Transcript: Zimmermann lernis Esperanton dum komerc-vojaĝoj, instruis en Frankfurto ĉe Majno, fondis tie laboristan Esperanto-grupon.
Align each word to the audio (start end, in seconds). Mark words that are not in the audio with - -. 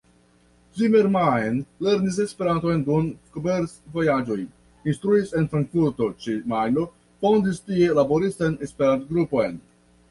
Zimmermann 0.77 1.59
lernis 1.87 2.17
Esperanton 2.23 2.81
dum 2.87 3.11
komerc-vojaĝoj, 3.35 4.39
instruis 4.95 5.37
en 5.43 5.49
Frankfurto 5.53 6.09
ĉe 6.25 6.39
Majno, 6.57 6.91
fondis 7.25 7.65
tie 7.71 7.93
laboristan 8.03 8.63
Esperanto-grupon. 8.71 9.67